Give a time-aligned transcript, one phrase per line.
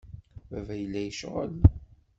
[0.49, 1.55] Baba yella yecɣel.